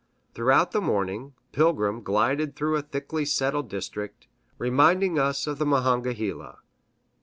[0.33, 4.27] Throughout the morning, Pilgrim glided through a thickly settled district,
[4.57, 6.57] reminding us of the Monongahela.